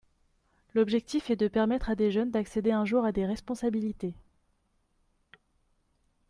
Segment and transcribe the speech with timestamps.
[0.73, 4.15] L’objectif est de permettre à des jeunes d’accéder un jour à des responsabilités.